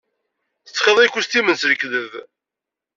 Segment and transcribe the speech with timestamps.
[0.65, 2.11] Yettxiḍi ikustimen s lekdeb.